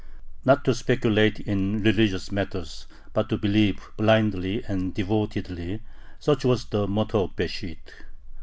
[0.43, 5.81] Not to speculate in religious matters, but to believe blindly and devotedly,
[6.19, 7.77] such was the motto of Besht.